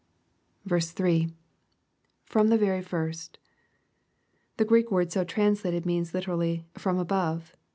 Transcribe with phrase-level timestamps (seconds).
[0.67, 1.31] 3.—
[2.31, 3.37] [From the very first,]
[4.57, 7.55] The Greek word so translated, means literally," from above."